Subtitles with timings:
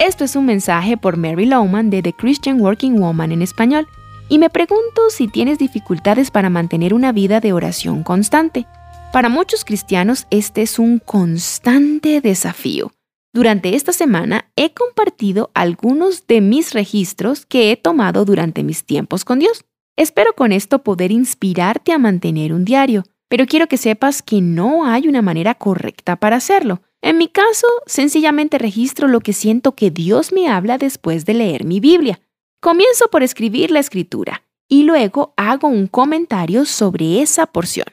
[0.00, 3.86] Esto es un mensaje por Mary Lowman de The Christian Working Woman en español,
[4.30, 8.66] y me pregunto si tienes dificultades para mantener una vida de oración constante.
[9.12, 12.92] Para muchos cristianos este es un constante desafío.
[13.34, 19.26] Durante esta semana he compartido algunos de mis registros que he tomado durante mis tiempos
[19.26, 19.66] con Dios.
[19.98, 24.86] Espero con esto poder inspirarte a mantener un diario, pero quiero que sepas que no
[24.86, 26.80] hay una manera correcta para hacerlo.
[27.02, 31.64] En mi caso, sencillamente registro lo que siento que Dios me habla después de leer
[31.64, 32.20] mi Biblia.
[32.60, 37.86] Comienzo por escribir la escritura y luego hago un comentario sobre esa porción.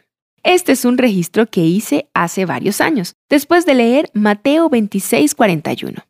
[0.43, 6.05] Este es un registro que hice hace varios años, después de leer Mateo 26:41.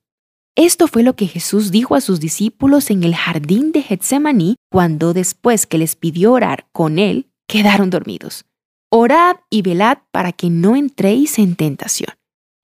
[0.56, 5.14] Esto fue lo que Jesús dijo a sus discípulos en el jardín de Getsemaní cuando
[5.14, 8.46] después que les pidió orar con él, quedaron dormidos.
[8.90, 12.10] Orad y velad para que no entréis en tentación.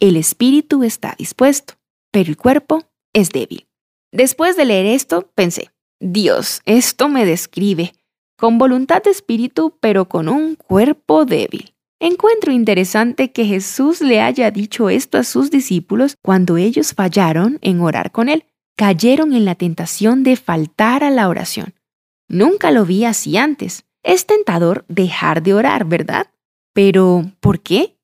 [0.04, 1.76] El espíritu está dispuesto,
[2.12, 3.70] pero el cuerpo es débil.
[4.12, 5.70] Después de leer esto, pensé,
[6.02, 7.94] Dios, esto me describe,
[8.38, 11.74] con voluntad de espíritu, pero con un cuerpo débil.
[12.02, 17.80] Encuentro interesante que Jesús le haya dicho esto a sus discípulos cuando ellos fallaron en
[17.80, 18.44] orar con Él,
[18.76, 21.76] cayeron en la tentación de faltar a la oración.
[22.28, 23.86] Nunca lo vi así antes.
[24.04, 26.28] Es tentador dejar de orar, ¿verdad?
[26.74, 27.96] Pero, ¿por qué?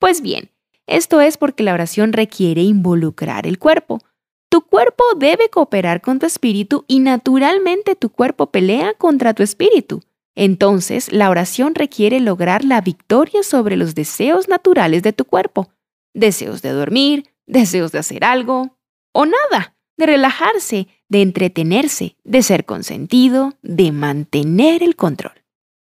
[0.00, 0.50] Pues bien,
[0.86, 4.00] esto es porque la oración requiere involucrar el cuerpo,
[4.48, 10.02] tu cuerpo debe cooperar con tu espíritu y naturalmente tu cuerpo pelea contra tu espíritu.
[10.36, 15.70] Entonces, la oración requiere lograr la victoria sobre los deseos naturales de tu cuerpo.
[16.14, 18.76] Deseos de dormir, deseos de hacer algo
[19.12, 25.34] o nada, de relajarse, de entretenerse, de ser consentido, de mantener el control.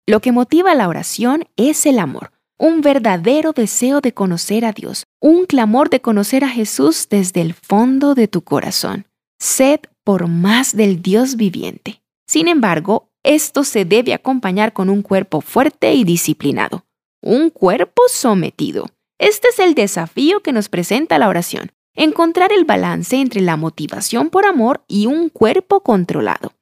[0.07, 2.32] Lo que motiva la oración es el amor
[2.63, 7.55] un verdadero deseo de conocer a Dios, un clamor de conocer a Jesús desde el
[7.55, 9.09] fondo de tu corazón.
[9.41, 12.03] Sed por más del Dios viviente.
[12.25, 16.85] Sin embargo, esto se debe acompañar con un cuerpo fuerte y disciplinado,
[17.21, 18.87] un cuerpo sometido.
[19.19, 24.31] Este es el desafío que nos presenta la oración, encontrar el balance entre la motivación
[24.31, 26.53] por amor y un cuerpo controlado.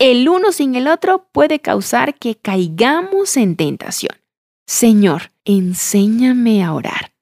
[0.00, 4.16] El uno sin el otro puede causar que caigamos en tentación.
[4.66, 7.12] Señor, enséñame a orar.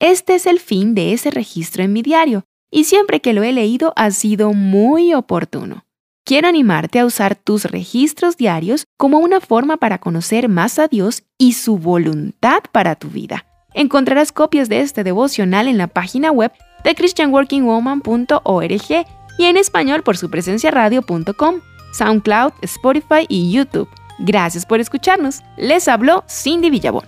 [0.00, 3.52] Este es el fin de ese registro en mi diario, y siempre que lo he
[3.52, 5.84] leído ha sido muy oportuno.
[6.24, 11.24] Quiero animarte a usar tus registros diarios como una forma para conocer más a Dios
[11.36, 13.46] y su voluntad para tu vida.
[13.74, 16.52] Encontrarás copias de este devocional en la página web
[16.84, 19.06] de christianworkingwoman.org
[19.38, 21.60] y en español por su presencia radio.com,
[21.92, 23.88] SoundCloud, Spotify y YouTube.
[24.18, 25.42] Gracias por escucharnos.
[25.56, 27.04] Les habló Cindy Villabón.